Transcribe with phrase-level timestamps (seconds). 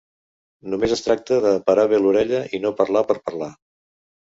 [0.73, 3.55] Només es tracta de parar bé l'orella i no parlar per parlar.